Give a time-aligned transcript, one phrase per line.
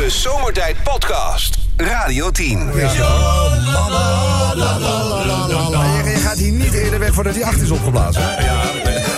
[0.00, 1.58] De Zomertijd Podcast.
[1.76, 2.70] Radio 10.
[2.74, 2.80] Je,
[6.04, 8.22] je gaat hier niet eerder weg voordat die acht is opgeblazen.
[8.22, 9.09] Ja.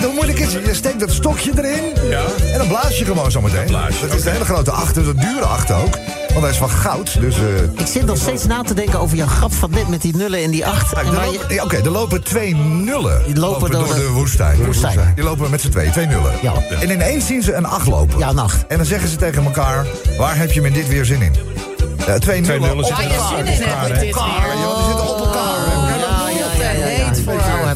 [0.00, 2.22] Het moeilijk is, je steekt dat stokje erin Ja.
[2.52, 3.66] en dan blaas je gewoon zometeen.
[4.00, 5.98] Dat is een hele grote acht, dus een dure acht ook.
[6.28, 7.36] Want hij is van goud, dus...
[7.36, 7.42] eh,
[7.80, 10.42] Ik zit nog steeds na te denken over jouw grap van net met die nullen
[10.42, 10.94] en die acht.
[10.94, 13.22] Ah, En er lopen- je- ja, Oké, er lopen twee nullen.
[13.26, 14.50] Die lopen door door de- de woestijn.
[14.56, 15.12] Door de woestijn.
[15.14, 16.32] Die lopen met z'n tweeën, twee nullen.
[16.42, 16.52] Ja.
[16.80, 18.18] En ineens zien ze een acht lopen.
[18.18, 18.64] Ja, een acht.
[18.68, 19.86] En dan zeggen ze tegen elkaar,
[20.18, 21.34] waar heb je me dit weer zin in?
[22.06, 22.60] Eh, twee nullen.
[22.60, 23.30] nullen op zitten elkaar.
[23.30, 24.24] Waar je zin in hebt met dit weer.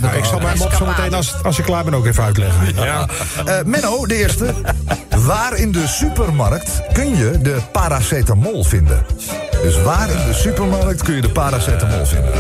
[0.04, 2.74] Ik Ik zal mijn mop zo meteen als, als je klaar bent ook even uitleggen.
[2.74, 3.08] Ja.
[3.44, 4.54] Eh, Menno, de eerste.
[5.16, 9.06] Waar in de supermarkt kun je de paracetamol vinden?
[9.62, 12.32] Dus waar in de supermarkt kun je de paracetamol vinden?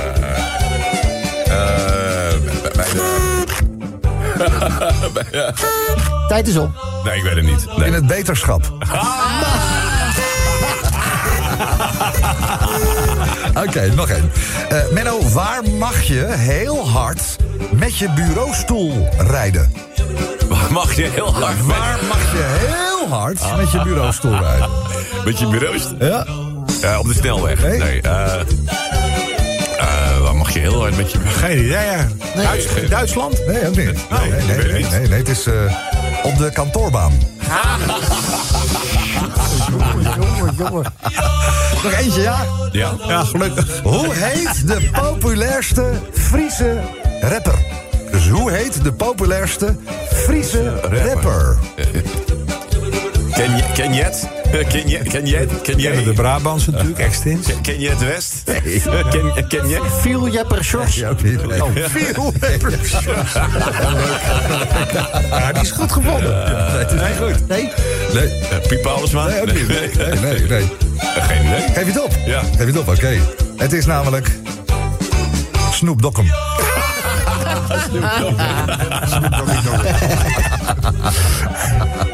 [6.28, 6.70] Tijd is op.
[7.04, 7.66] Nee, ik weet het niet.
[7.76, 7.86] Nee.
[7.86, 8.72] In het beterschap.
[13.66, 14.30] Oké, nog één.
[14.68, 17.36] Eh, Menno, waar mag je heel hard
[17.72, 19.72] met je bureaustoel rijden?
[20.70, 24.68] Mag je heel hard Waar mag je heel hard met je bureaustoel rijden?
[25.24, 25.78] met je bureau?
[25.98, 26.26] Ja?
[26.80, 27.62] Ja, op de snelweg.
[27.62, 27.78] Nee.
[27.78, 28.00] Nee.
[28.00, 28.40] eh
[29.78, 31.18] eh, waar mag je heel hard met je...
[31.18, 32.06] Geen idee, ja.
[32.34, 33.46] Duits- Duitsland?
[33.46, 33.86] Nee, ook niet.
[34.10, 35.54] Nee, nee, nee, nee, nee, nee, het is eh,
[36.22, 37.12] op de kantoorbaan.
[40.16, 40.84] Jongen, jongen.
[41.82, 42.46] Nog eentje, ja?
[42.72, 42.92] Ja.
[43.08, 43.80] Ja, gelukkig.
[43.82, 46.78] Hoe heet de populairste Friese
[47.20, 47.54] rapper?
[48.10, 49.76] Dus hoe heet de populairste
[50.12, 51.58] Friese rapper?
[53.32, 54.28] Ken je, ken je het?
[54.68, 55.60] Ken je, ken je het?
[55.62, 57.46] Ken je Kennen de Brabantse natuurlijk, extins.
[57.62, 58.42] Ken je het West?
[59.10, 59.80] Ken, ken je?
[60.00, 60.94] Viel Jepper Sjors.
[60.94, 61.46] Ja, ook niet.
[61.46, 61.64] Nee.
[61.64, 61.70] Oh.
[61.76, 62.92] Veel rappers.
[65.30, 66.30] Ja, die is goed gevonden.
[66.30, 67.48] Nee, het is niet goed.
[67.48, 67.72] Nee?
[68.14, 69.26] Nee, Uh, Piep Paulusma?
[69.26, 69.68] nee, ook niet.
[69.68, 70.40] Nee, nee, nee.
[70.48, 70.62] nee.
[70.98, 71.60] Eh, Geen idee.
[71.60, 72.12] Geef je het op?
[72.26, 72.40] Ja.
[72.42, 73.18] Geef je het op, oké.
[73.56, 74.30] Het is namelijk...
[75.72, 76.26] Snoop Dokkum.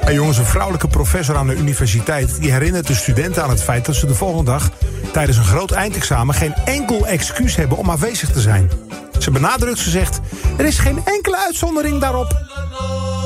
[0.04, 2.41] Hey jongens, een vrouwelijke professor aan de universiteit...
[2.41, 4.70] die herinnert de studenten aan het feit dat ze de volgende dag...
[5.12, 8.70] tijdens een groot eindexamen geen enkel excuus hebben om afwezig te zijn.
[9.19, 10.20] Ze benadrukt, ze zegt...
[10.56, 12.36] er is geen enkele uitzondering daarop.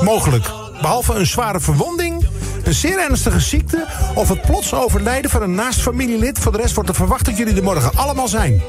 [0.03, 0.51] Mogelijk.
[0.81, 2.27] Behalve een zware verwonding,
[2.63, 3.85] een zeer ernstige ziekte...
[4.15, 6.39] of het plots overlijden van een naast familielid.
[6.39, 8.61] Voor de rest wordt er verwacht dat jullie er morgen allemaal zijn.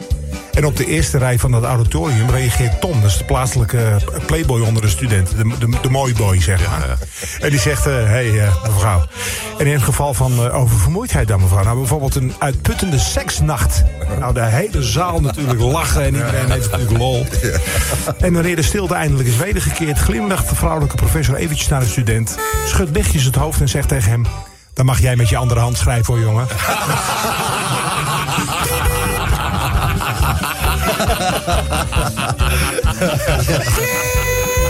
[0.55, 3.01] En op de eerste rij van dat auditorium reageert Tom.
[3.01, 3.97] Dat is de plaatselijke
[4.27, 5.37] playboy onder de studenten.
[5.37, 6.99] De, de, de mooie boy, zeg maar.
[7.41, 9.07] En die zegt, hé hey, eh, mevrouw.
[9.59, 11.65] En in het geval van eh, oververmoeidheid dan, mevrouw.
[11.65, 13.83] Nou, bijvoorbeeld een uitputtende seksnacht.
[14.19, 17.27] Nou, de hele zaal natuurlijk lachen en iedereen heeft natuurlijk lol.
[18.19, 19.99] En wanneer de stilte eindelijk is wedergekeerd...
[19.99, 22.37] glimlacht de vrouwelijke professor eventjes naar de student...
[22.67, 24.27] schudt lichtjes het hoofd en zegt tegen hem...
[24.75, 26.47] dan mag jij met je andere hand schrijven hoor, jongen.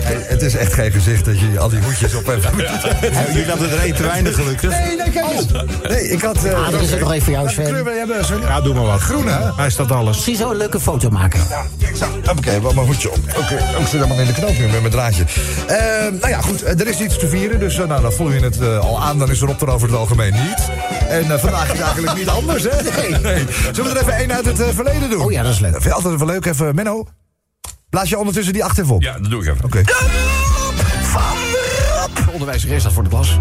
[0.02, 2.46] Hey, het is echt geen gezicht dat je al die hoedjes op hebt.
[3.32, 4.70] Jullie hadden er één te weinig gelukkig.
[4.70, 5.46] Nee, nee, kijk eens.
[5.88, 6.44] Nee, ik had...
[6.44, 7.84] eh, Ah, dat is het nog even voor jou, Sven.
[8.40, 9.00] Ja, doe maar wat.
[9.00, 9.38] Groen, hè?
[9.56, 10.14] Hij staat alles.
[10.14, 11.40] Misschien zo een leuke foto maken.
[12.38, 13.18] Oké, wat mijn hoedje op.
[13.38, 15.24] Oké, ik zit helemaal in de knoop nu met mijn draadje.
[15.66, 15.76] Eh,
[16.20, 18.40] nou ja, goed, eh, er is iets te vieren, dus eh, nou, dan voel je
[18.40, 19.18] het al aan.
[19.18, 20.68] Dan is er over het algemeen niet.
[21.10, 22.82] En eh, vandaag is eigenlijk niet anders, hè?
[23.18, 23.44] Nee.
[23.72, 25.20] Zullen we er even één uit het eh, verleden doen?
[25.24, 25.70] Oh ja, dat is leuk.
[25.72, 27.06] Vind je altijd even leuk, even Menno?
[27.90, 29.02] Blaas je ondertussen die acht even op?
[29.02, 29.64] Ja, dat doe ik even.
[29.64, 29.82] Oké.
[32.14, 33.38] De onderwijzeres staat voor de klas.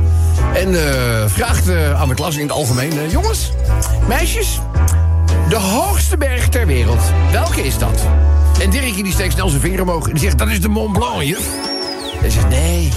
[0.53, 2.91] En eh, vraagt eh, aan de klas in het algemeen...
[2.91, 3.51] eh, jongens,
[4.07, 4.59] meisjes,
[5.49, 7.01] de hoogste berg ter wereld.
[7.31, 8.07] Welke is dat?
[8.61, 10.07] En Dirkje die steekt snel zijn vinger omhoog.
[10.07, 11.47] En die zegt, dat is de Mont Blanc, juf.
[12.13, 12.91] En hij zegt, nee.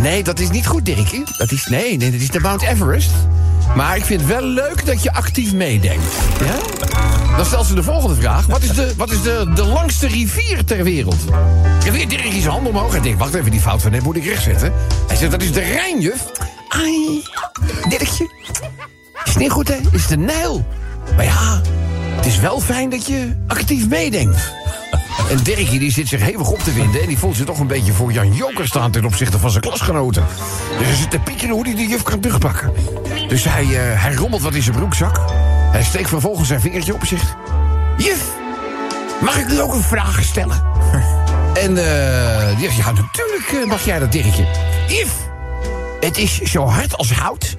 [0.00, 1.22] Nee, dat is niet goed, Dirkje.
[1.36, 3.10] Dat is, nee, nee, dat is de Mount Everest.
[3.76, 6.04] Maar ik vind het wel leuk dat je actief meedenkt.
[6.44, 6.58] Ja?
[7.36, 8.46] Dan stelt ze de volgende vraag.
[8.46, 11.16] Wat is de, wat is de, de langste rivier ter wereld?
[11.86, 12.92] En weer Dirk zijn hand omhoog.
[12.92, 14.72] Hij denkt, wacht even, die fout van net moet ik rechtzetten.
[15.06, 16.24] Hij zegt, dat is de Rijn, juf.
[16.68, 17.22] Ai,
[17.88, 18.30] Dirkje.
[19.24, 19.76] Is niet goed, hè?
[19.92, 20.66] Is de Nijl.
[21.16, 21.60] Maar ja,
[22.16, 24.52] het is wel fijn dat je actief meedenkt.
[25.28, 27.00] En Dirkje die zit zich hevig op te winden...
[27.00, 28.90] en die voelt zich toch een beetje voor Jan Joker staan...
[28.90, 30.26] ten opzichte van zijn klasgenoten.
[30.78, 32.72] Dus hij zit te piekeren hoe hij de juf kan terugpakken.
[33.28, 35.20] Dus hij, eh, hij rommelt wat in zijn broekzak.
[35.72, 37.36] Hij steekt vervolgens zijn vingertje op zegt...
[37.96, 38.24] Juf,
[39.20, 40.62] mag ik u ook een vraag stellen?
[41.54, 44.46] En eh, die ja, natuurlijk eh, mag jij dat, Dirkje.
[44.88, 45.12] Juf,
[46.00, 47.56] het is zo hard als hout.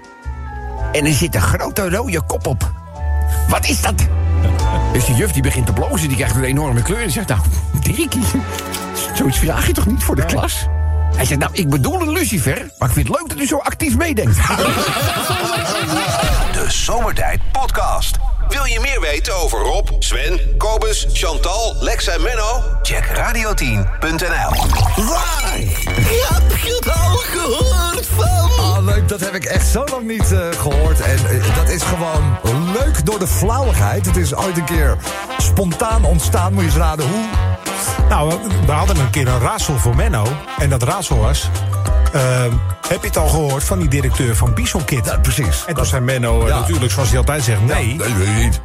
[0.92, 2.72] En er zit een grote rode kop op.
[3.48, 4.08] Wat is dat?
[4.94, 7.02] Dus die juf die begint te blozen, die krijgt een enorme kleur.
[7.02, 7.42] En zegt, nou,
[7.80, 8.22] Dirkie,
[9.14, 10.68] zoiets vraag je toch niet voor de klas?
[11.16, 13.58] Hij zegt, nou, ik bedoel een lucifer, maar ik vind het leuk dat u zo
[13.58, 14.36] actief meedenkt.
[16.58, 18.21] De Zomertijd Podcast.
[18.52, 22.64] Wil je meer weten over Rob, Sven, Kobus, Chantal, Lex en Menno?
[22.82, 24.52] Check radio10.nl.
[26.30, 28.66] Heb je het al gehoord van?
[28.66, 31.00] Ah, leuk, dat heb ik echt zo lang niet eh, gehoord.
[31.02, 32.38] En eh, dat is gewoon
[32.74, 34.06] leuk door de flauwigheid.
[34.06, 34.98] Het is ooit een keer
[35.38, 36.54] spontaan ontstaan.
[36.54, 37.26] Moet je eens raden hoe?
[38.10, 40.26] Nou, we- we hadden een keer een raadsel voor Menno.
[40.58, 41.50] En dat raadsel was...
[42.14, 42.52] ehm,
[42.88, 45.06] heb je het al gehoord van die directeur van Bison Kit?
[45.06, 45.64] Ja, precies.
[45.68, 46.60] En toen zei Menno eh, Ja.
[46.60, 47.86] natuurlijk, zoals hij altijd zegt, nee.
[47.96, 48.62] Nee, weet je niet.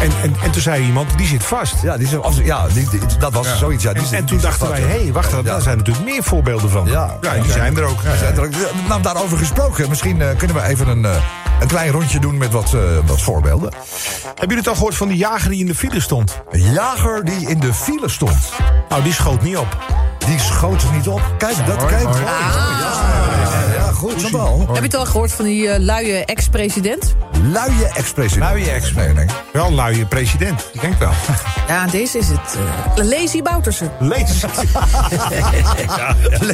[0.00, 1.74] En, en, en toen zei iemand, die zit vast.
[1.82, 3.82] Ja, die, is- als, ja die, die- dat was zoiets.
[3.82, 4.86] Ja, die, En, en toen dachten vast, wij, ja.
[4.96, 5.42] hé, hey, wacht, Ja.
[5.42, 6.86] daar zijn natuurlijk meer voorbeelden van.
[6.86, 8.02] Ja, die zijn er ook.
[8.02, 8.50] Ja, zijn er ook.
[8.88, 9.88] Nou, daarover gesproken.
[9.88, 11.16] Misschien eh, kunnen we even een, eh,
[11.60, 12.76] een klein rondje doen met wat,
[13.06, 13.72] wat voorbeelden.
[14.24, 16.42] Hebben jullie het al gehoord van die jager die in de file stond?
[16.50, 18.38] Een jager die in de file stond.
[18.88, 19.76] Nou, die schoot niet op.
[20.28, 21.22] Die schoot er niet op.
[21.38, 22.08] Kijk, dat kijk.
[24.02, 24.14] Mooi.
[24.14, 24.58] Ja, ja, goed, Chantal.
[24.66, 27.14] Heb je het al gehoord van die eh, luie ex-president?
[27.42, 28.50] Luie ex-president.
[28.52, 29.26] Luie ex- Nee, nee.
[29.52, 31.10] Wel luie president, ik denk wel.
[31.68, 32.56] Ja, deze is het.
[32.96, 33.90] eh Lazy Boutersen.
[34.00, 34.42] Lees.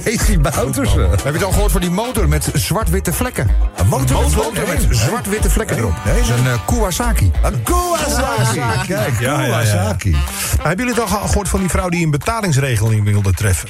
[0.05, 1.11] Lazy Boutersen.
[1.11, 3.49] Heb je het al gehoord van die motor met zwart-witte vlekken?
[3.77, 5.95] Een motor, Motor met zwart-witte vlekken erop.
[6.05, 7.31] Nee, Dat is een eh, Kawasaki.
[7.43, 8.61] Een Kawasaki.
[8.87, 9.47] Kijk, Ja, ja, ja.
[9.65, 10.17] Kawasaki.
[10.63, 13.69] Hebben jullie het al gehoord van die vrouw die een betalingsregeling wilde treffen?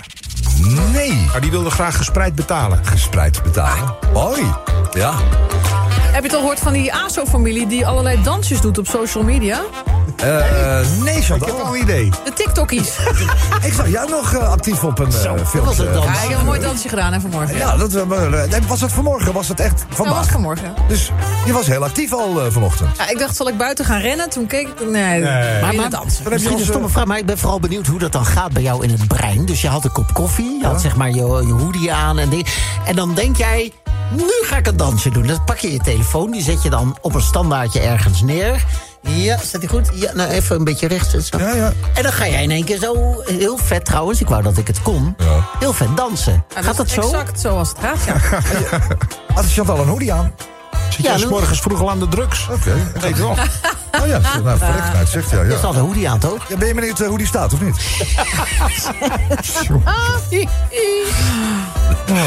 [0.92, 1.26] Nee.
[1.32, 2.84] Maar die wilde graag gespreid betalen.
[2.84, 3.94] Gespreid betalen.
[4.12, 4.42] Mooi.
[4.92, 5.14] Ja.
[6.14, 9.60] Heb je het al gehoord van die ASO-familie die allerlei dansjes doet op social media?
[10.16, 11.56] Eh, nee, Ik heb Chantal.
[11.56, 12.10] wel een idee.
[12.24, 12.88] De TikTokies.
[13.66, 15.14] Ik zag jou nog eh, actief op een uh,
[15.46, 15.64] film.
[15.64, 16.02] was het dan.
[16.02, 17.56] Ja, ik heb een mooi dansje gedaan hè, vanmorgen.
[17.56, 18.06] Ja, dat, eh,
[18.48, 19.32] nee, was dat vanmorgen?
[19.32, 20.16] Was dat echt Dat vandaag?
[20.16, 20.74] was vanmorgen.
[20.88, 21.10] Dus
[21.46, 22.96] je was heel actief al eh, vanochtend.
[22.96, 24.30] Ja, ik dacht, zal ik buiten gaan rennen?
[24.30, 24.80] Toen keek ik...
[24.90, 25.60] Nee, Nee.
[25.60, 26.30] maar, Maar- dansen.
[26.30, 28.82] Misschien een stomme vraag, maar ik ben vooral benieuwd hoe dat dan gaat bij jou
[28.84, 29.44] in het brein.
[29.44, 31.14] Dus je had een kop koffie, je had zeg maar je,
[31.46, 32.46] je hoodie aan en ding.
[32.86, 33.72] En dan denk jij,
[34.12, 35.26] nu ga ik een dansje doen.
[35.26, 38.64] Dan pak je je telefoon, die zet je dan op een standaardje ergens neer.
[39.08, 39.90] Ja, staat die goed?
[39.94, 41.28] Ja, nou even een beetje rechts.
[41.28, 41.38] Zo.
[41.38, 41.72] Ja, ja.
[41.94, 44.66] En dan ga jij in één keer zo, heel vet trouwens, ik wou dat ik
[44.66, 45.16] het kon,
[45.58, 46.44] heel vet dansen.
[46.54, 47.00] Ja, gaat dat is zo?
[47.00, 48.40] Exact zoals het gaat, ja.
[49.34, 50.34] Had Chantal een hoodie aan?
[50.94, 52.48] Zit Ja, jij 's morgens vroeg al aan de drugs?
[52.50, 52.72] Oké.
[53.00, 53.36] Weet wel.
[54.00, 55.42] Oh ja, nou, verrekt nou, het zegt ja.
[55.42, 55.58] Je ja.
[55.58, 56.48] zal de hoodie aan, toch?
[56.48, 57.76] Ja, ben je benieuwd eh, hoe die staat, of niet?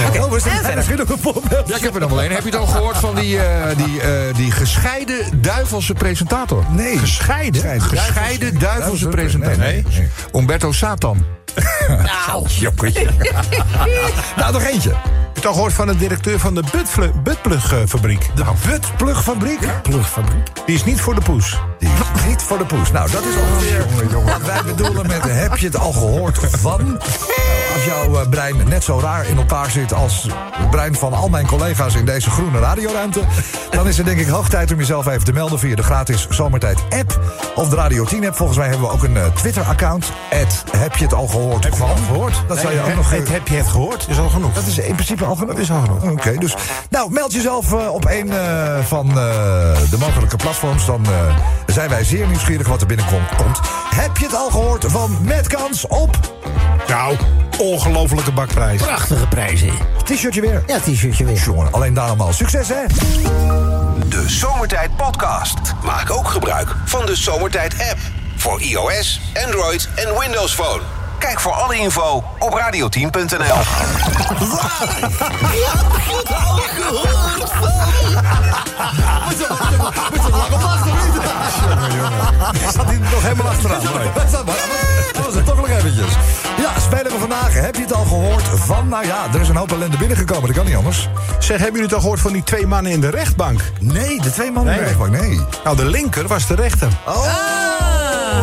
[0.08, 1.68] Oké, oh, we zijn er misschien nog een voorbeeld.
[1.68, 2.32] Ja, ik heb er nog wel een.
[2.32, 6.64] Heb je het al gehoord van die, eh, die, eh, die gescheiden duivelse presentator?
[6.70, 6.98] Nee.
[6.98, 7.82] Gescheiden?
[7.82, 9.58] Gescheiden duivelse presentator.
[9.58, 10.10] Nee, nee.
[10.34, 11.26] Umberto Satan.
[11.88, 12.48] Nou,
[14.52, 14.94] nog eentje.
[15.38, 16.64] Heb je al gehoord van de directeur van de
[17.24, 18.30] Buttplugfabriek?
[18.36, 19.82] De Buttplugfabriek.
[19.82, 20.66] Plugfabriek.
[20.66, 21.60] Die is niet voor de poes.
[21.80, 21.90] Die
[22.28, 22.92] niet voor de poes.
[22.92, 23.86] Nou, dat is ongeveer
[24.26, 26.86] wat wij bedoelen met heb je het al gehoord van?
[26.86, 26.98] Nou,
[27.74, 31.30] als jouw eh, brein net zo raar in elkaar zit als het brein van al
[31.30, 33.22] mijn collega's in deze groene radioruimte,
[33.70, 36.28] dan is het denk ik hoog tijd om jezelf even te melden via de gratis
[36.30, 37.20] Zomertijd app
[37.56, 38.36] of de Radio 10 app.
[38.36, 40.12] Volgens mij hebben we ook een eh, Twitter-account.
[40.78, 41.90] Heb je het al gehoord van?
[42.08, 42.42] Gehoord?
[42.48, 43.12] Dat zou je ook Heb- nog...
[43.12, 44.06] eh, heb, heb je het gehoord?
[44.10, 44.54] Is al genoeg.
[44.54, 45.52] Dat is in principe al genoeg.
[45.54, 46.04] Dat is al genoeg.
[46.12, 46.56] Oké, dus.
[46.90, 49.16] Nou, meld jezelf eh, op een eh, van eh,
[49.90, 50.86] de mogelijke platforms.
[50.86, 51.36] Dan eh,
[51.66, 53.36] zijn wij zeer nieuwsgierig wat er binnenkomt.
[53.36, 53.60] Komt.
[53.96, 56.20] Heb je het al gehoord van Met Kans op
[56.88, 57.16] Nou,
[57.58, 58.82] ongelofelijke bakprijs.
[58.82, 59.72] Prachtige prijzen.
[60.04, 60.64] t-shirtje weer?
[60.68, 61.42] Ja, t-shirtje weer.
[61.46, 62.34] Jongen, alleen daarom al.
[62.34, 62.84] Succes, hè?
[64.10, 65.58] De Zomertijd Podcast.
[65.84, 68.00] Maak ook gebruik van de Zomertijd app.
[68.36, 70.97] Voor iOS, Android en Windows Phone.
[71.20, 73.58] Kijk voor alle info op radio10.nl.
[75.88, 77.78] Heb je het al gehoord van?
[82.70, 83.84] Staat hij nog helemaal achteraan?
[85.14, 86.12] Dat was het toch nog eventjes.
[86.58, 87.54] Ja, spelen we vandaag.
[87.54, 88.88] Heb je het al gehoord van...
[88.88, 90.46] Nou ja, er is een hoop ellende binnengekomen.
[90.48, 91.10] Dat kan niet anders.
[91.40, 93.72] Zeg, hebben jullie het al gehoord van die twee mannen in de rechtbank?
[93.80, 95.12] Nee, de twee mannen in de rechtbank.
[95.22, 95.42] Nee.
[95.64, 96.88] Nou, de linker was de rechter.
[97.06, 97.26] Oh,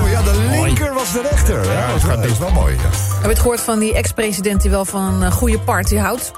[0.03, 1.65] ja, de linker was de rechter.
[1.65, 2.75] Ja, dat, is wel, mooi.
[2.75, 2.81] Ja.
[2.83, 6.33] Heb je het gehoord van die ex-president die wel van een goede party houdt?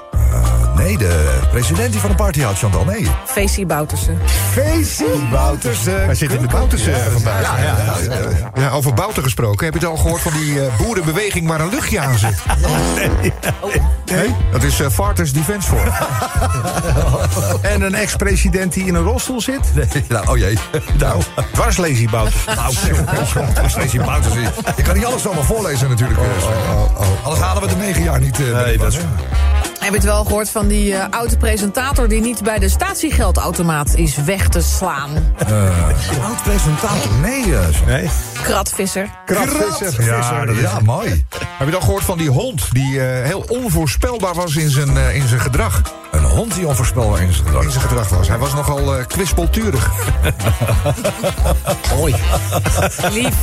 [0.75, 2.85] Nee, de president die van de party had, Chantal.
[2.85, 3.07] Nee.
[3.25, 4.19] Facey Boutersen.
[4.53, 6.05] Facey Boutersen.
[6.05, 7.41] Hij zit in de Boutersen Ja, vandaag.
[7.41, 7.75] Ja,
[8.61, 9.65] ja, over Bouter gesproken.
[9.65, 12.35] Heb je het al gehoord van die eh, boerenbeweging waar een luchtje aan zit?
[14.05, 14.35] Nee.
[14.51, 15.91] Dat is eh Varters Defense Force.
[17.73, 19.59] En een ex-president die in een rolstoel zit?
[19.75, 20.57] Nee, nou, oh jee.
[20.97, 21.21] Nou,
[21.77, 22.33] Lazy Bouter.
[22.55, 22.73] nou,
[24.01, 24.41] Boutersen.
[24.75, 26.19] Je kan niet alles zomaar voorlezen natuurlijk.
[26.19, 26.53] eh, Sven.
[27.23, 28.39] Anders halen we de negen jaar niet.
[28.39, 29.03] eh, binnen, dat is hè?
[29.87, 32.07] Heb je het wel gehoord van die eh, oude presentator...
[32.07, 35.09] die niet bij de statiegeldautomaat is weg te slaan?
[36.23, 37.55] Oud presentator, nee.
[37.55, 38.09] eh, Nee?
[38.41, 39.09] Kratvisser.
[39.25, 40.03] Kratvisser.
[40.03, 41.25] Ja, dat is ja, mooi.
[41.57, 45.15] Heb je dan gehoord van die hond die eh, heel onvoorspelbaar was in zijn, eh,
[45.15, 45.81] in zijn gedrag?
[46.11, 47.63] Een hond die onvoorspelbaar in zijn gedrag.
[47.63, 48.27] In zijn gedrag was.
[48.27, 49.91] Hij was nogal eh kwispelturig.
[51.95, 52.15] Mooi.
[53.11, 53.35] Lief.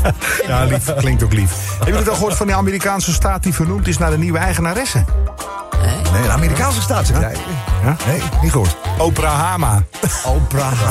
[0.47, 0.95] Ja, lief.
[0.95, 1.51] Klinkt ook lief.
[1.69, 4.39] Hebben jullie het al gehoord van die Amerikaanse staat die vernoemd is naar de nieuwe
[4.39, 5.05] eigenaresse?
[6.15, 7.39] Nee, een Amerikaanse staatssecretaris.
[7.85, 7.97] Ja?
[8.07, 8.77] Nee, niet goed.
[8.99, 9.83] Oprah Hama.
[10.25, 10.73] Oprah.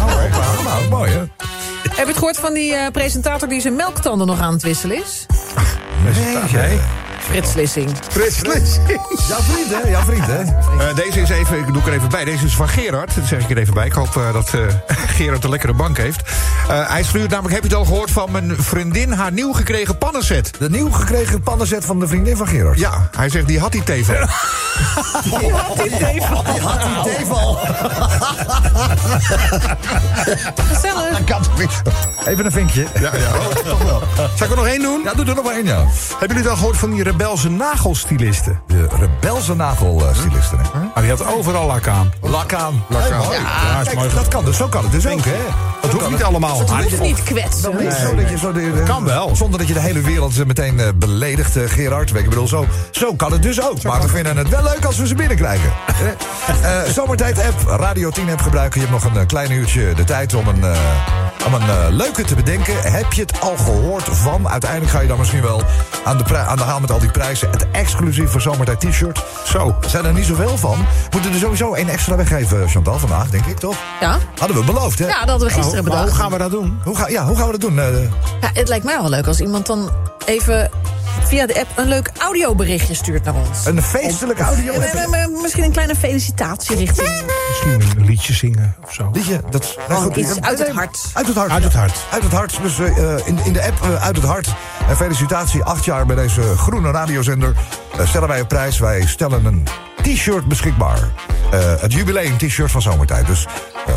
[0.00, 0.64] Oh, Oprah.
[0.64, 1.18] Nou, mooi hè?
[1.18, 4.96] Heb je het gehoord van die eh, presentator die zijn melktanden nog aan het wisselen
[4.96, 5.26] is?
[6.52, 6.80] Nee.
[7.20, 7.90] Frits Lissing.
[8.08, 9.00] Frits Lissing.
[9.28, 10.40] Jouw vriend hè, jouw vriend hè?
[10.40, 12.24] Eh, deze is even, ik doe er even bij.
[12.24, 13.14] Deze is van Gerard.
[13.14, 13.86] Dat zeg ik er even bij.
[13.86, 14.60] Ik hoop eh, dat eh,
[15.16, 16.20] Gerard een lekkere bank heeft.
[16.68, 19.98] Eh, hij stuurt namelijk, heb je het al gehoord van mijn vriendin haar nieuw gekregen
[19.98, 20.50] pannenset?
[20.58, 22.78] De nieuw gekregen pannenzet van de vriendin van Gerard.
[22.78, 24.14] Ja, hij zegt die had hij tevel.
[25.24, 26.44] Die had die teval.
[30.54, 31.18] Gezellig.
[32.24, 32.86] Even een vinkje.
[33.00, 33.30] Ja, ja.
[33.70, 34.02] toch wel.
[34.36, 35.00] Zal ik er nog één doen?
[35.04, 35.84] Ja, doe er nog maar één, ja.
[36.08, 38.60] Hebben jullie het al gehoord van die rebelse nagelstilisten?
[38.66, 40.58] De rebelse nagelstilisten.
[40.58, 40.78] hè?
[40.94, 42.12] Maar die had overal lak aan.
[42.20, 42.84] Lak aan.
[42.88, 43.20] Lak aan.
[43.20, 44.10] Ja, is Kijk, mooi.
[44.14, 44.56] dat kan dus.
[44.56, 45.32] Zo kan het dus ook, hè?
[45.82, 46.58] Dat hoeft niet allemaal.
[46.58, 47.74] Dat hoeft niet kwetsen.
[47.76, 49.36] Nee, zo dat je zo de, Kan wel.
[49.36, 52.14] Zonder dat je de hele wereld meteen eh, beledigt, eh, Gerard.
[52.14, 53.82] Ik bedoel, zo, zo kan het dus ook.
[53.82, 55.72] maar we vinden het wel leuk als we ze binnenkrijgen.
[56.48, 58.80] Eh, eh, Zomertijd-app, Radio 10-app gebruiken.
[58.80, 60.76] Je hebt nog een klein uurtje de tijd om een, eh,
[61.46, 62.92] om een leuke te bedenken.
[62.92, 64.48] Heb je het al gehoord van?
[64.48, 65.62] Uiteindelijk ga je dan misschien wel
[66.04, 67.50] aan de, aan de haal met al die prijzen.
[67.50, 69.24] Het exclusief voor Zomertijd t-shirt.
[69.46, 69.76] Zo.
[69.86, 70.86] Zijn er niet zoveel van.
[71.12, 73.76] Moeten er sowieso één extra weggeven, Chantal, vandaag, denk ik, toch?
[74.00, 74.18] Ja?
[74.38, 75.06] Hadden we beloofd, hè?
[75.06, 76.80] ja, dat hadden we gisteren Maar hoe gaan we dat doen?
[76.84, 77.78] Hoe, ga, ja, hoe gaan we dat doen?
[77.78, 78.02] Eh,
[78.40, 79.90] Ja, het lijkt mij wel leuk als iemand dan
[80.26, 80.70] even
[81.24, 83.66] via de app een leuk audioberichtje stuurt naar ons.
[83.66, 84.72] een feestelijke audio.
[84.72, 87.08] En, en, en, misschien een kleine felicitatie richting
[87.48, 87.87] Misschien
[88.18, 89.10] liedje zingen of zo.
[89.12, 91.10] Liedje, dat Gewoon goed, iets nee, uit het hart.
[91.12, 91.50] Uit het hart.
[91.50, 92.04] Uit het hart.
[92.10, 92.58] Uit het hart.
[92.62, 94.48] Dus eh, eh, in, in de app eh, Uit het Hart.
[94.88, 97.56] En felicitatie, acht jaar bij deze groene radiozender.
[98.04, 98.78] Stellen wij een prijs.
[98.78, 99.66] Wij stellen een
[100.02, 100.98] t-shirt beschikbaar.
[101.50, 103.26] Eh, het jubileum t-shirt van Zomertijd.
[103.26, 103.46] Dus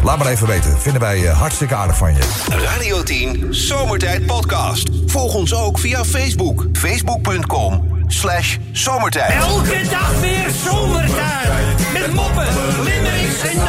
[0.04, 0.80] laat maar even weten.
[0.80, 2.20] Vinden wij hartstikke aardig van je.
[2.50, 4.90] Radio 10 Zomertijd Podcast.
[5.06, 6.66] Volg ons ook via Facebook.
[6.74, 9.34] Facebook.com slash zomertijd.
[9.34, 11.94] Elke dag weer zomertijd.
[11.94, 12.48] Met moppen,
[12.84, 13.60] limmerings en.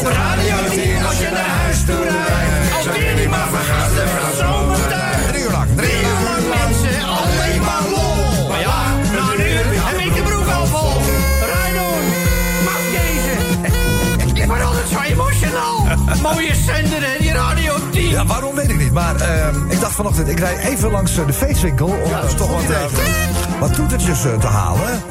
[0.00, 2.86] Op Radio 10 als je naar huis toe rijdt.
[2.86, 5.28] Alweer die maar vergasten van zomertijd.
[5.28, 5.68] Drie uur lang.
[5.76, 6.42] Drie uur lang.
[6.48, 8.48] Mensen, alleen maar lol.
[8.48, 8.80] Maar ja,
[9.32, 11.00] een uur heb ik de broek al vol.
[11.52, 12.04] Rijdoen,
[12.64, 13.34] mag deze.
[14.40, 15.86] Ik word altijd zo emotional.
[16.22, 18.08] Mooie zender hè, die Radio 10.
[18.08, 18.92] Ja, waarom weet ik niet.
[18.92, 21.86] Maar eh, ik dacht vanochtend, ik rijd even langs eh, de feestwinkel...
[21.86, 25.02] om eh, toch wat, eh, wat toetertjes te halen.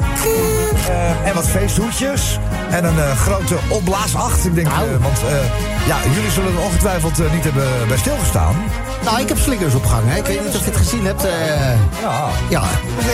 [0.88, 2.38] Eh, en wat feesthoedjes.
[2.70, 4.44] En een eh, grote opblaasacht.
[4.44, 8.56] Ik denk, eh, want eh, ja, jullie zullen er ongetwijfeld niet hebben bij stilgestaan.
[9.04, 10.08] Nou, ik heb slingers opgehangen.
[10.08, 10.16] hè.
[10.18, 11.24] Ik weet niet of je het gezien hebt.
[11.24, 11.30] eh,
[12.00, 12.28] Ja.
[12.48, 12.62] ja.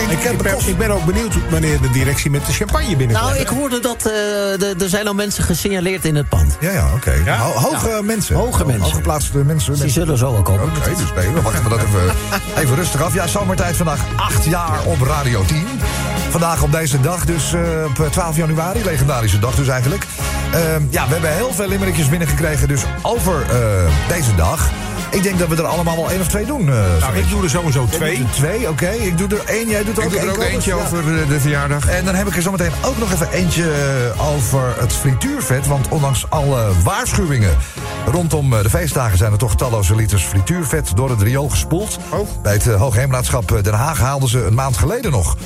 [0.09, 3.29] Ik, ik, ben, ik ben ook benieuwd wanneer de directie met de champagne binnenkomt.
[3.29, 6.57] Nou, ik hoorde dat eh, de- er zijn al mensen gesignaleerd in het pand.
[6.59, 7.13] Ja, ja, oké.
[7.25, 7.37] Ja?
[7.37, 8.35] Ho- hoge mensen.
[8.35, 8.83] Hoge mensen.
[8.83, 9.73] Hooggeplaatste mensen.
[9.73, 10.01] Die mensen.
[10.01, 10.63] zullen zo ook komen.
[10.63, 12.15] Oké, dus nee, we wachten dat even,
[12.63, 13.13] even rustig af.
[13.13, 15.65] Ja, zomertijd vandaag acht jaar op Radio 10.
[16.29, 20.05] Vandaag op deze dag, dus eh, op 12 januari, legendarische dag dus eigenlijk.
[20.53, 24.71] Ehm, ja, we hebben heel veel limmerikjes binnengekregen dus over eh, deze dag.
[25.11, 26.69] Ik denk dat we er allemaal wel één of twee doen.
[26.69, 28.25] eh, nou, ik doe er sowieso twee.
[28.31, 28.89] Twee, oké.
[28.89, 30.81] Ik doe er één, jij doet er Ik ook doe er ook eentje Ja.
[30.81, 31.87] over de, de verjaardag.
[31.87, 33.71] En dan heb ik er zometeen ook nog even eentje
[34.15, 35.67] eh, over het frituurvet.
[35.67, 37.57] Want ondanks alle waarschuwingen
[38.11, 39.17] rondom eh, de feestdagen...
[39.17, 41.97] zijn er toch talloze liters frituurvet door het riool gespoeld.
[42.09, 42.27] Oh.
[42.41, 45.37] Bij het uh, Hoogheemraadschap eh, Den Haag haalden ze een maand geleden nog...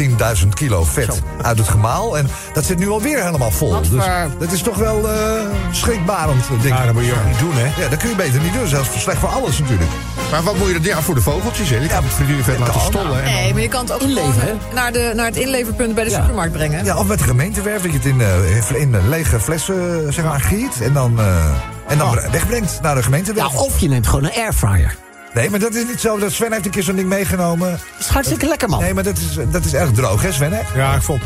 [0.00, 2.18] 110.000 kilo vet uit het gemaal.
[2.18, 3.80] En dat zit nu alweer helemaal vol.
[3.90, 4.04] Dus
[4.38, 6.68] dat is toch wel eh schrikbarend, denk ik.
[6.68, 7.82] Ja, dat moet je ook niet doen, hè?
[7.82, 8.66] Ja, dat kun je beter niet doen.
[8.68, 9.90] Zelfs slecht voor alles natuurlijk.
[10.30, 10.82] Maar wat moet je er...
[10.82, 11.76] Ja, voor de vogeltjes, hè?
[11.76, 13.24] Je kan het frituurvet laten stollen.
[13.24, 16.10] en Nee, maar je kan het ook Inleveren, naar, de, naar het inleverpunt bij de
[16.10, 16.84] supermarkt brengen.
[16.84, 20.24] Ja, of met de gemeentewerf, dat je het in, eh, in eh, lege flessen zeg
[20.24, 21.44] maar, giet en dan, eh,
[21.86, 23.54] en dan wegbrengt naar de Ja, gemeentewerf.
[23.54, 24.96] of je neemt gewoon een airfryer.
[25.36, 26.18] Nee, maar dat is niet zo.
[26.18, 27.70] Dat Sven heeft een keer zo'n ding meegenomen.
[27.70, 28.80] Dat is hartstikke lekker, man.
[28.80, 30.52] Nee, maar dat is, dat is erg droog, hè Sven?
[30.52, 30.60] Hè?
[30.80, 31.22] Ja, ik vond...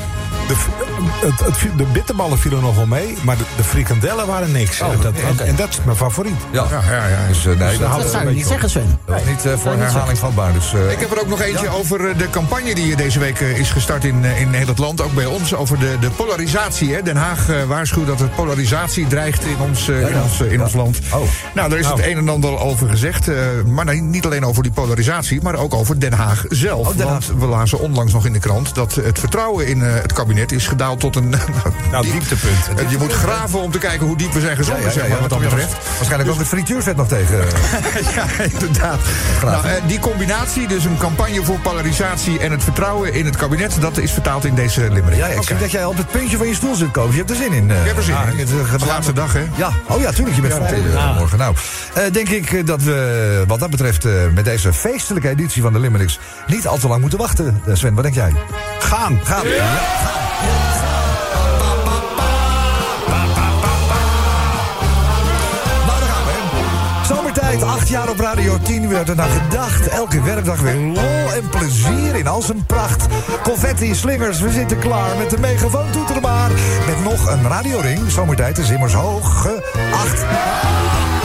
[0.48, 0.54] De,
[1.26, 4.80] het, het, de bitterballen vielen nog wel mee, maar de, de frikandellen waren niks.
[4.80, 5.42] Oh, dat, oké.
[5.42, 6.34] En dat is mijn favoriet.
[6.50, 6.66] Ja.
[6.70, 7.26] Ja, ja, ja.
[7.28, 8.98] Dus, eh, nee, dat, hou- Dat zou je niet zeggen, Sven.
[9.04, 10.52] dat is niet eh, voor herhaling vatbaar.
[10.52, 13.40] Dus, eh, Ik heb er ook nog eentje over eh, de campagne die deze week
[13.40, 15.00] eh, is gestart in, eh, in heel het land.
[15.00, 16.94] Ook bij ons over de, de polarisatie.
[16.94, 17.02] Hè.
[17.02, 20.22] Den Haag eh, waarschuwt dat er polarisatie dreigt in ons, eh, in ja.
[20.22, 20.64] ons, eh, in Ja.
[20.64, 20.98] ons land.
[21.14, 21.22] Oh.
[21.54, 23.28] Nou, daar is het een en ander over gezegd.
[23.28, 23.36] eh,
[23.66, 26.86] maar niet alleen over die polarisatie, maar ook over Den Haag zelf.
[26.88, 27.26] Oh, Den Haag.
[27.26, 30.52] Want we lazen onlangs nog in de krant dat het vertrouwen in eh, het kabinet
[30.52, 31.28] is gedaald tot een
[31.90, 32.90] Nou, dieptepunt.
[32.90, 35.10] je moet graven om te kijken hoe diep we zijn gezonken, Ja, ja, zeg ja,
[35.10, 35.74] maar, wat dat betreft.
[35.96, 37.38] Waarschijnlijk ook het frituurvet nog tegen.
[38.16, 38.98] ja, inderdaad.
[39.44, 43.76] Nou, eh, die combinatie, dus een campagne voor polarisatie en het vertrouwen in het kabinet,
[43.80, 45.18] dat is vertaald in deze limerick.
[45.18, 47.10] Ja, ik zie dat jij op het puntje van je stoel zit, Koos.
[47.10, 47.70] Je hebt er zin in.
[47.70, 47.80] eh.
[47.80, 48.38] Ik heb er zin Ah, in.
[48.38, 49.42] het, eh, de laatste dag, hè?
[49.56, 50.36] Ja, oh ja, tuurlijk.
[50.36, 51.38] Je bent eh, morgen.
[51.38, 51.54] Nou,
[51.94, 55.72] eh, denk ik eh, dat we wat dat betreft eh, met deze feestelijke editie van
[55.72, 57.62] de Limericks niet al te lang moeten wachten.
[57.66, 58.32] Eh, Sven, wat denk jij?
[58.78, 59.20] Gaan.
[59.24, 59.48] Gaan.
[59.48, 59.56] Ja.
[65.86, 67.04] Nou, gaan we.
[67.06, 69.88] Zomertijd, acht jaar op Radio 10 werd er naar gedacht.
[69.88, 73.06] Elke werkdag weer lol en plezier in al zijn pracht.
[73.42, 76.50] Confetti, slingers, we zitten klaar met de megafoon toeteren maar.
[76.86, 78.10] Met nog een radioring.
[78.10, 80.18] Zomertijd is immers hoog geacht.
[80.18, 81.19] Geacht.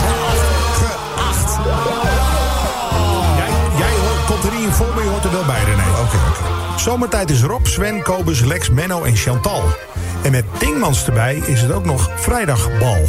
[6.86, 9.62] Zomertijd is Rob, Sven, Kobus, Lex, Menno en Chantal.
[10.22, 13.04] En met Dingmans erbij is het ook nog vrijdagbal.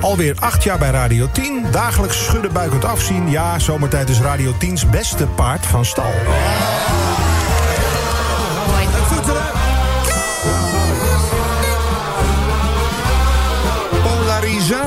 [0.00, 1.66] Alweer acht jaar bij Radio 10.
[1.70, 3.30] Dagelijks schudden buikend afzien.
[3.30, 6.12] Ja, zomertijd is Radio 10's beste paard van stal.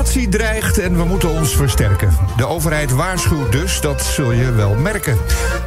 [0.02, 2.16] Polarisatie dreigt en we moeten ons versterken.
[2.36, 5.16] De overheid waarschuwt dus, dat zul je wel merken.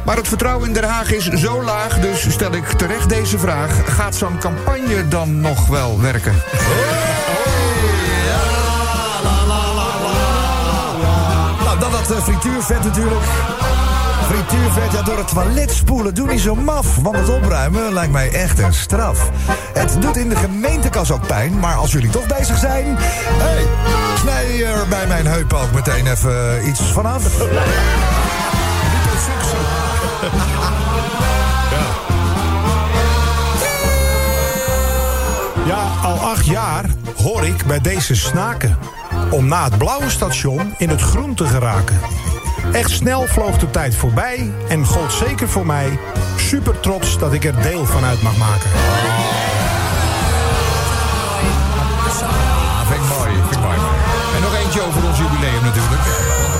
[0.04, 3.94] Maar het vertrouwen in Den Haag is zo laag, dus stel ik terecht deze vraag:
[3.94, 6.34] gaat zo'n campagne dan nog wel werken?
[11.64, 13.24] Nou, dan dat eh, frituurvet natuurlijk.
[14.28, 16.96] Frituurvet, ja, door het toilet spoelen doe niet zo maf.
[16.96, 19.30] Want het opruimen lijkt mij echt een straf.
[19.72, 22.96] Het doet in de gemeentekas ook pijn, maar als jullie toch bezig zijn...
[22.98, 23.64] hey,
[24.18, 27.24] snij er bij mijn heup ook meteen even iets vanaf.
[35.66, 36.84] Ja, al acht jaar
[37.16, 38.78] hoor ik bij deze snaken.
[39.30, 41.98] Om na het blauwe station in het groen te geraken.
[42.72, 45.98] Echt snel vloog de tijd voorbij en gold zeker voor mij.
[46.36, 48.70] Super trots dat ik er deel van uit mag maken.
[52.22, 53.76] Ah, vind ik mooi, vind ik mooi.
[54.36, 56.02] En nog eentje over ons jubileum natuurlijk.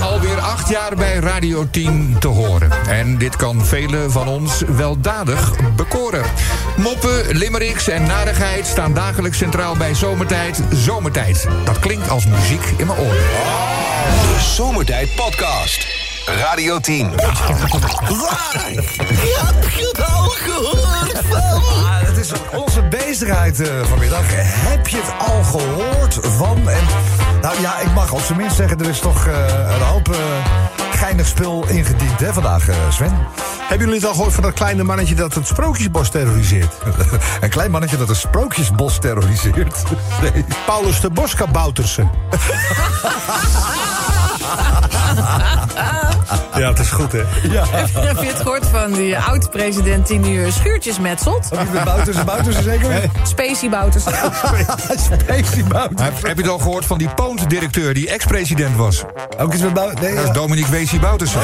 [0.03, 2.71] Alweer acht jaar bij Radio 10 te horen.
[2.88, 6.23] En dit kan velen van ons weldadig bekoren.
[6.77, 10.62] Moppen, limericks en narigheid staan dagelijks centraal bij Zomertijd.
[10.73, 13.16] Zomertijd, dat klinkt als muziek in mijn oren.
[14.07, 15.95] De Zomertijd Podcast.
[16.27, 17.21] Radio 10.
[17.21, 17.51] Ah,
[22.01, 24.25] het is onze bezigheid eh, vanmiddag.
[24.29, 26.69] Heb je het al gehoord van?
[26.69, 26.85] En,
[27.41, 29.35] nou ja, ik mag op zijn minst zeggen, er is toch eh,
[29.75, 30.17] een hoop eh,
[30.97, 33.12] geinig spul ingediend hè, vandaag, eh, Sven.
[33.61, 36.73] Hebben jullie het al gehoord van dat kleine mannetje dat het sprookjesbos terroriseert?
[37.41, 39.83] een klein mannetje dat een sprookjesbos terroriseert.
[40.23, 40.45] Nee.
[40.67, 42.11] Paulus de Boskaboutersen.
[46.61, 47.18] ja, het is goed, hè?
[48.06, 51.48] Heb je het gehoord van die oud-president die nu schuurtjes metselt?
[51.52, 53.11] Ook niet met Bouters en Bouters zeker?
[53.22, 54.04] Spacey Bouters.
[55.04, 56.02] Spacey Bouters.
[56.02, 59.02] Heb, heb je het al gehoord van die Poont-directeur die ex-president was?
[59.38, 60.00] Ook iets met Bouters?
[60.00, 60.32] Nee, Dat is ja.
[60.35, 61.40] Dominique Weesie Boutersen.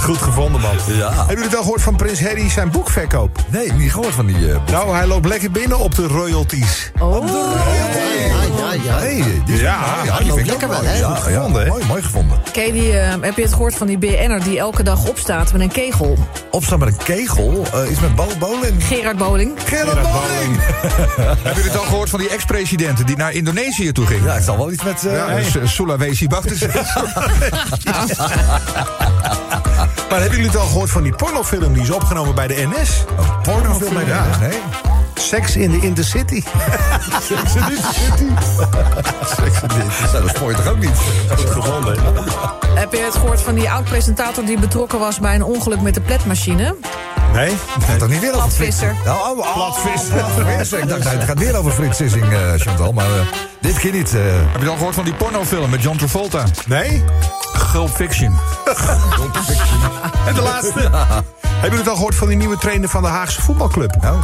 [0.00, 0.70] Goed gevonden, man.
[0.86, 1.08] Ja.
[1.12, 3.38] Hebben jullie het al gehoord van Prins Harry zijn boekverkoop?
[3.48, 4.52] nee, niet gehoord van die...
[4.52, 4.56] eh.
[4.72, 6.90] Nou, hij loopt lekker binnen op de royalties.
[7.00, 7.28] Oh.
[8.58, 8.98] Ja, ja.
[8.98, 10.94] Nee, die Ja, ja, die die vind ik lekker ook wel, mooi.
[10.94, 11.00] hè?
[11.00, 11.68] Ja, Goed ja, gevonden, hè?
[11.68, 12.38] Mooi, mooi gevonden.
[12.52, 15.60] Ken die, eh, heb je het gehoord van die BN'er die elke dag opstaat met
[15.60, 16.16] een kegel?
[16.50, 18.84] Opstaan met een kegel, eh, iets met bo bowling.
[18.86, 19.52] Gerard Boling.
[19.64, 20.56] Gerard Bowling!
[21.42, 24.24] Heb je het al gehoord van die ex-president die naar Indonesië toe ging?
[24.24, 25.04] Ja, het zal wel iets met...
[25.06, 26.26] eh, Ja, eh, Sulawesi.
[30.08, 32.90] Maar hebben jullie het al gehoord van die pornofilm die is opgenomen bij de NS?
[33.18, 34.12] Een pornofilm bij de.
[34.30, 34.58] NS, nee?
[35.14, 36.42] Sex in the Intercity.
[37.28, 38.24] Sex in the City.
[40.56, 40.96] Je toch ook niet?
[41.36, 41.96] Goed gevonden.
[42.80, 46.00] Heb je het gehoord van die oud-presentator die betrokken was bij een ongeluk met de
[46.00, 46.74] pletmachine?
[47.32, 47.56] Nee?
[47.86, 48.88] Gaat toch niet weer over Platvisser.
[48.88, 49.04] Frits?
[49.04, 50.24] Nou, oh, oh, Platvisser.
[50.34, 50.78] Platvisser.
[50.78, 52.92] Ik dacht, het gaat weer over Frits Sissing, eh, Chantal.
[52.92, 53.26] Maar eh,
[53.60, 54.14] dit keer niet.
[54.14, 54.20] eh.
[54.52, 56.44] Heb je al gehoord van die pornofilm met John Travolta?
[56.66, 57.04] Nee?
[57.52, 58.38] Gulp Fiction.
[60.26, 60.80] En de laatste.
[60.90, 63.96] Hebben jullie het al gehoord van die nieuwe trainer van de Haagse voetbalclub?
[64.00, 64.16] nou,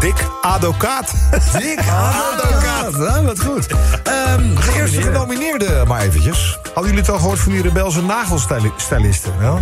[0.00, 1.12] Dick Adokaat.
[1.58, 2.96] Dick Advocaat.
[2.96, 3.66] Nou, wat goed.
[4.02, 6.58] Ehm, de eerste genomineerde maar eventjes.
[6.64, 9.32] Hadden jullie het al gehoord van die rebelse nagelstylisten?
[9.38, 9.60] Wel?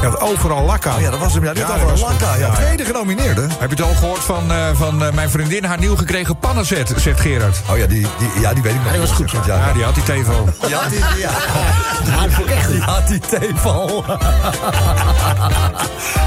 [0.00, 0.94] Je had overal lakka.
[0.94, 1.44] Oh ja, dat was hem.
[1.44, 2.00] Ja, dit Ja, ja, dat goed.
[2.00, 2.34] Lanka.
[2.34, 3.40] Ja, Ja, tweede genomineerde.
[3.58, 6.92] Heb je het al gehoord van, eh, van eh, mijn vriendin, haar nieuw gekregen pannenzet,
[6.96, 7.60] zegt Gerard.
[7.70, 8.90] Oh ja, die, die, ja, die weet ik nog.
[8.92, 9.72] die was goed, Ja, Ja, ja.
[9.72, 10.48] die had die Tevo.
[10.68, 11.30] Ja, die, ja.
[12.10, 12.76] Ja, dat vond ik echt goed.
[12.76, 14.04] Ja, die theeval.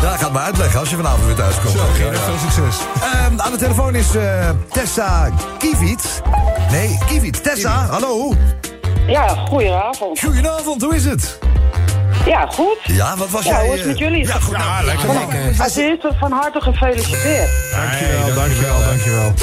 [0.02, 1.78] ja, gaat maar uitleggen als je vanavond weer thuis komt.
[1.78, 2.24] Zo, Ja, Gerard, ja.
[2.24, 2.76] veel succes.
[3.38, 6.22] Aan de telefoon is eh, Tessa Kievit.
[6.72, 7.44] Nee, Kievit.
[7.44, 8.34] Tessa, hallo.
[9.08, 10.20] Ja, goedenavond.
[10.20, 11.40] Goedenavond, hoe is het?
[12.26, 12.78] Ja, goed.
[12.84, 13.66] Ja, wat was Ja, jij...
[13.66, 14.28] hoe is het met eh, jullie?
[14.28, 14.58] Ja, goed.
[14.58, 15.14] nou, lekker.
[15.14, 15.64] lekker.
[15.64, 17.50] Als eerste van harte gefeliciteerd.
[17.72, 19.34] Dankjewel, dankjewel, dankjewel.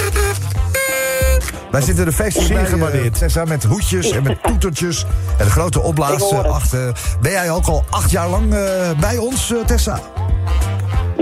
[1.71, 3.19] Wij zitten de feestjes bij, eh, gewaardeerd.
[3.19, 5.05] Tessa, met hoedjes en met toetertjes.
[5.39, 6.93] En een grote opblaas achter.
[7.21, 8.49] Ben jij ook al acht jaar lang
[9.01, 10.01] bij ons, Tessa?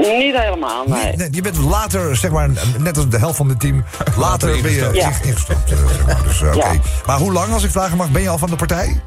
[0.01, 1.17] Niet helemaal, nee.
[1.17, 3.85] Nee, je bent later, zeg maar, net als de helft van het team...
[4.17, 5.11] later ben je Ja.
[5.23, 6.23] ingestapt, eh, zeg maar.
[6.27, 6.67] Dus, eh, oké.
[6.71, 6.79] Ja.
[7.07, 9.01] Maar hoe lang, als ik vragen mag, ben je al van de partij?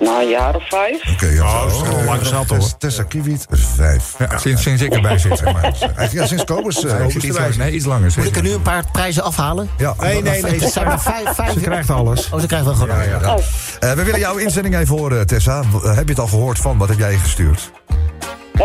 [0.00, 1.12] Na een jaar of vijf.
[1.12, 1.78] Oké, ja, Oh, zo.
[1.84, 2.78] dat is al lang zat, Tess- hoor.
[2.78, 4.14] Tessa Kiewit, vijf.
[4.18, 5.72] Ja, sinds, sinds ik erbij zit, zeg maar.
[6.12, 6.84] Ja, sinds Kobus.
[6.84, 8.12] eh, Ik zit iets langer, nee, iets langer.
[8.16, 9.68] Moet ik er nu een paar prijzen afhalen?
[9.78, 10.52] Ja, Nee, nee, nee.
[10.60, 11.02] Er vijf,
[11.34, 11.52] vijf.
[11.52, 12.30] Ze krijgt alles.
[12.32, 12.96] Oh, ze krijgen wel gewoon.
[12.96, 13.36] Ja, ja.
[13.80, 15.62] Eh, we willen jouw inzending even horen, Tessa.
[15.82, 16.78] Heb je het al gehoord van?
[16.78, 17.70] Wat heb jij gestuurd?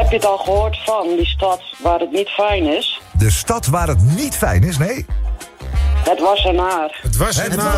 [0.10, 3.02] Heb je het al gehoord van die stad waar het niet fijn is?
[3.12, 5.06] De stad waar het niet fijn is, nee?
[6.10, 7.00] Het was ernaar.
[7.02, 7.74] Het was het na.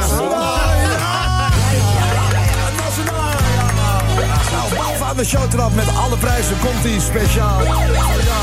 [4.52, 4.76] Nou,
[5.12, 8.41] bovenaan de showtrap met alle prijzen komt hij speciaal voor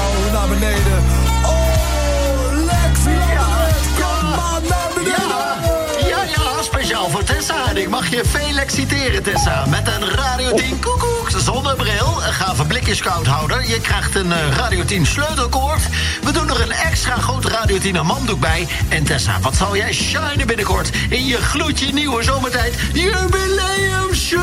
[7.19, 7.69] voor Tessa.
[7.69, 9.67] En ik mag je Felix citeren, Tessa.
[9.67, 12.23] Met een Radio 10 koekoek zonder bril.
[12.27, 13.69] Een gave blikjescouthouder.
[13.69, 15.81] Je krijgt een eh, Radio 10 sleutelkoord.
[16.23, 18.67] We doen er een extra groot Radio 10 manddoek bij.
[18.89, 24.43] En Tessa, wat zal jij shinen binnenkort in je gloedje nieuwe zomertijd jubileum show?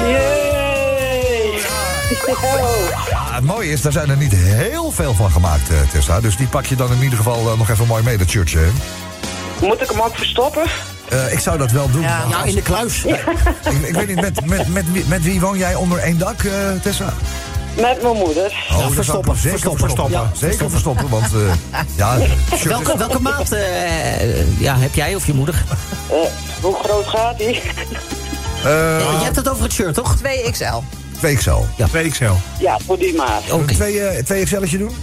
[0.00, 0.54] Yay!
[3.10, 6.20] Ja, het mooie is, daar zijn er niet heel veel van gemaakt, eh, Tessa.
[6.20, 8.68] Dus die pak je dan in ieder geval eh, nog even mooi mee, dat shirtje.
[9.60, 10.64] Moet ik hem ook verstoppen?
[11.08, 12.02] Eh, ik zou dat wel doen.
[12.02, 13.04] Ja, Ja, als- in de kluis.
[13.04, 13.22] ik,
[13.86, 16.52] ik weet niet, met, met, met, wie- met wie woon jij onder één dak, eh,
[16.82, 17.12] Tessa?
[17.80, 18.66] Met mijn moeder.
[18.72, 20.14] Oh, ik verstoppen, zeker verstoppen, verstoppen.
[20.20, 21.40] ja, zeker verstoppen, want eh,
[21.96, 22.16] ja,
[22.64, 25.64] Welke, welke maat eh, ja, heb jij of je moeder?
[26.60, 27.46] Hoe groot gaat die?
[28.64, 30.16] eh, je hebt het over het shirt, toch?
[30.18, 30.82] 2XL.
[31.20, 31.86] 2XL.
[31.92, 32.32] 2XL.
[32.58, 33.42] Ja, voor die maat.
[33.46, 34.96] Zullen we twee, eh, twee XL'tje doen?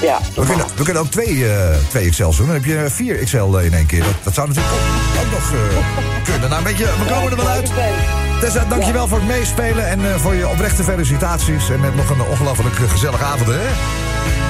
[0.00, 2.46] Ja, We kunnen, we kunnen ook twee, eh twee XL's doen.
[2.46, 4.02] Dan heb je vier XL in één keer.
[4.02, 5.58] Dat, dat zou natuurlijk ook, ook nog eh,
[6.30, 6.50] kunnen.
[6.50, 7.70] Nou, weet je, we komen er wel uit.
[8.40, 11.70] Tessa, dankjewel voor het meespelen en eh, voor je oprechte felicitaties.
[11.70, 13.62] En heb nog een ongelooflijk eh, gezellige avond, hè?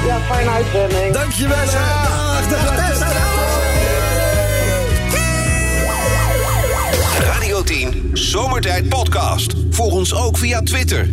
[0.06, 1.12] Ja, fijne uitzending.
[1.12, 1.56] Dankjewel.
[1.56, 3.08] Dag, dag, Tessa.
[7.20, 9.54] Radio 10 Zomertijd Podcast.
[9.70, 11.08] Volg ons ook via Twitter.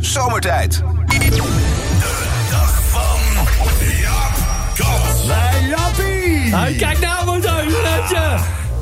[0.00, 0.82] Zomertijd.
[6.54, 7.68] Hey, kijk nou wat uit,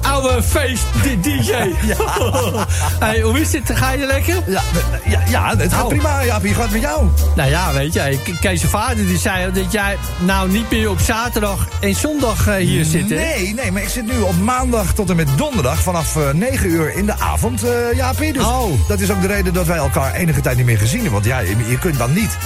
[0.02, 0.82] Oude feest
[1.22, 1.52] DJ.
[3.04, 3.70] hey, hoe is het?
[3.76, 4.34] Ga je lekker?
[4.46, 4.62] Ja,
[5.04, 5.88] ja, ja, het gaat Oh.
[5.88, 6.54] prima, Jappie.
[6.54, 7.06] Gaat met jou?
[7.36, 10.98] Nou ja, weet je, Ke- Kees' vader die zei dat jij nou niet meer op
[11.00, 13.10] zaterdag en zondag eh, hier zit.
[13.10, 13.16] hè?
[13.16, 16.70] Nee, nee, maar ik zit nu op maandag tot en met donderdag vanaf eh 9
[16.70, 18.32] uur in de avond, eh Jaapie.
[18.32, 18.88] Dus Oh.
[18.88, 21.12] dat is ook de reden dat wij elkaar enige tijd niet meer gezien hebben.
[21.22, 22.36] Want ja, je, je kunt dan niet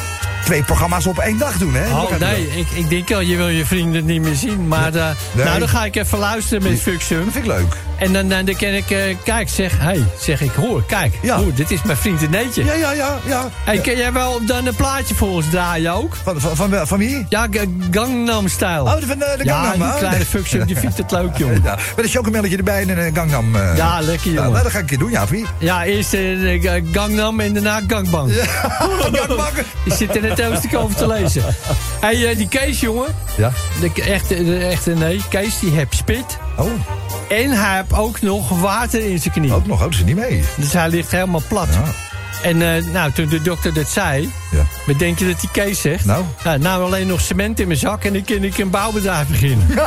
[0.44, 1.90] twee programma's op één dag doen, hè?
[1.90, 4.68] Oh nee, ik, ik denk al, je wil je vrienden niet meer zien.
[4.68, 5.44] Maar eh, Nee.
[5.44, 7.24] nou, dan ga ik even luisteren met Fuxum.
[7.24, 7.76] Dat vind ik leuk.
[7.98, 11.36] En dan, dan, dan ken ik, eh, kijk, zeg, hey, zeg ik, hoor, kijk, Ja.
[11.36, 12.64] hoor, dit is mijn vriend Neetje.
[12.64, 13.48] Ja, ja, ja, ja.
[13.64, 16.16] Hey, ken jij wel dan een plaatje voor ons draaien ook?
[16.22, 17.26] Van, van, van, van wie?
[17.28, 17.46] Ja,
[17.90, 18.82] Gangnam Style.
[18.82, 19.78] Oh, de- van de, de ja, Gangnam.
[19.78, 20.26] die oh, kleine nee.
[20.26, 21.60] Fuxum, die vindt het leuk, jongen.
[21.64, 23.56] Ja, met een chocomelletje erbij en een Gangnam.
[23.56, 23.76] eh.
[23.76, 24.50] Ja, lekker, Nou, jongen.
[24.50, 25.46] nou, dat ga ik een keer doen, Jaapie.
[25.58, 28.32] Ja, eerst eh, eh, Gangnam en daarna Gangbang.
[29.12, 29.52] Gangbang.
[29.84, 31.42] Die zit in het hoofdstuk over te lezen.
[32.00, 33.06] hey, eh, die Kees, jongen.
[33.36, 33.52] Ja.
[33.80, 34.44] De echte,
[34.84, 36.24] de nee, Kees, die heeft spit.
[36.56, 36.70] Oh,
[37.28, 39.52] En hij heeft ook nog water in zijn knie.
[39.52, 39.76] ook nog.
[39.76, 40.44] Oh, dat is niet mee.
[40.56, 41.68] Dus hij ligt helemaal plat.
[41.70, 41.92] Ja.
[42.42, 44.30] En eh, nou, toen de dokter dat zei...
[44.50, 44.66] Ja.
[44.86, 46.04] Wat denk je dat die Kees zegt?
[46.04, 46.24] Nou?
[46.44, 49.66] Ja, nou, alleen nog cement in mijn zak en dan kan ik een bouwbedrijf beginnen.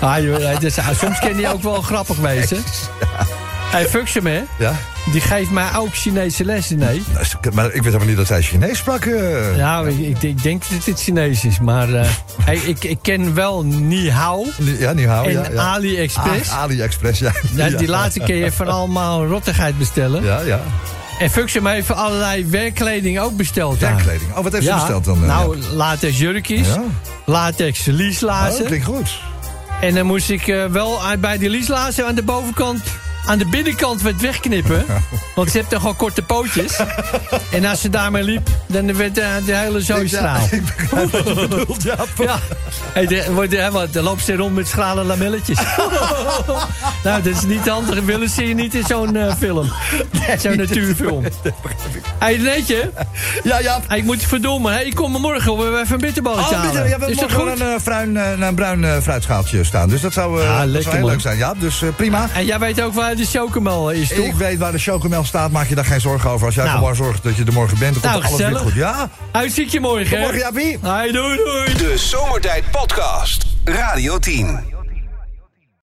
[0.00, 2.62] ah, joh, dus, soms kan hij ook wel grappig wezen.
[2.98, 3.37] Hij
[3.76, 4.40] fucks hem, hè?
[4.58, 4.72] Ja.
[5.12, 7.02] Die geeft mij ook Chinese lessen, nee.
[7.12, 9.04] Nou, Maar ik weet helemaal niet dat hij Chinees sprak.
[9.04, 9.56] eh.
[9.56, 11.88] Ja, ik, ik, ik denk dat het Chinees is, maar
[12.44, 14.44] hey, ik, ik ken wel Ni Hao
[14.78, 15.36] Ja, houden.
[15.36, 15.60] en ja, ja.
[15.62, 16.50] AliExpress.
[16.50, 17.32] Ah, AliExpress, ja.
[17.76, 20.24] Die laatste je van allemaal rottigheid bestellen.
[20.24, 20.60] Ja, ja.
[21.18, 23.80] En Fuxum heeft allerlei werkkleding ook besteld.
[23.80, 23.94] daar.
[23.94, 24.36] Werkkleding.
[24.36, 25.16] Oh, wat heeft ze besteld dan?
[25.22, 25.28] eh?
[25.28, 26.82] Nou, latex jurkjes, Ja.
[27.24, 28.58] latex Oh, lieslazen.
[28.58, 29.18] dat klinkt goed.
[29.80, 32.80] en dan moest ik wel bij die lieslazen aan de bovenkant
[33.28, 34.84] aan de binnenkant wat wegknippen.
[35.34, 36.78] Want ze heeft toch al korte pootjes.
[37.50, 40.46] En als ze daarmee liep, dan werd de, de hele zooi straal.
[40.50, 41.96] Ik begrijp wat je bedoelt, ja.
[42.24, 42.38] Ja,
[42.92, 45.58] hey, de, wordt- hè, wat, dan loopt ze rond met schrale lamelletjes.
[47.04, 48.00] nou, dat is niet handig.
[48.04, 49.70] Willen ze je niet in zo'n eh, film.
[50.38, 51.24] Zo'n natuurfilm.
[52.18, 52.64] Hé, hey.
[53.44, 53.80] Ja, ja.
[53.86, 54.70] Hey, ik moet je verdomme.
[54.70, 56.72] Hey, ik kom morgen om even een bitterballetje Oh, halen.
[56.72, 57.60] bitte, ja, we is dat hebben goed?
[57.60, 59.88] een, eh, bruin, eh, een bruin fruitschaaltje staan.
[59.88, 61.38] Dus dat zou, Ah, dat zou heel leuk zijn.
[61.38, 62.28] Ja, dus prima.
[62.34, 64.18] En jij weet ook waar de chocomel is, toch?
[64.26, 66.46] Ik weet waar de chocomel staat, maak je daar geen zorgen over.
[66.46, 66.78] Als jij Nou.
[66.78, 68.74] gewoon zorgt dat je er morgen bent, dan Nou, komt alles weer goed.
[68.74, 69.08] Ja?
[69.32, 70.18] Uitziek je morgen, hè?
[70.22, 70.78] morgen, Jaapie.
[70.82, 71.72] Hey, doei, doei.
[71.76, 73.46] De Zomertijd Podcast.
[73.64, 74.77] Radio 10.